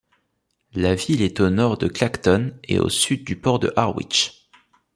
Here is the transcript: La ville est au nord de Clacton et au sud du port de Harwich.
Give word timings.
La 0.73 0.95
ville 0.95 1.21
est 1.21 1.39
au 1.41 1.51
nord 1.51 1.77
de 1.77 1.87
Clacton 1.87 2.55
et 2.63 2.79
au 2.79 2.89
sud 2.89 3.23
du 3.23 3.35
port 3.35 3.59
de 3.59 3.71
Harwich. 3.75 4.49